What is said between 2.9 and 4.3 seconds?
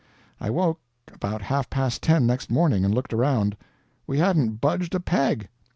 looked around. We